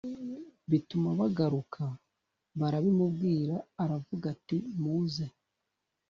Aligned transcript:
bituma 0.71 1.09
bagaruka 1.19 1.83
barabimubwira 2.59 3.55
aravuga 3.83 4.25
ati 4.35 4.57
muze 4.81 5.25